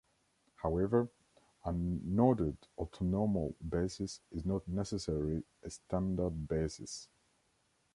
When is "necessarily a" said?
4.67-5.69